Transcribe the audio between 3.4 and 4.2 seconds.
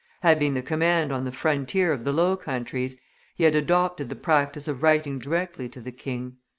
had adopted the